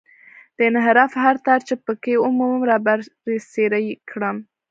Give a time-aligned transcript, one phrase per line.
[0.57, 4.37] د انحراف هر تار چې په کې ومومم رابرسېره یې کړم.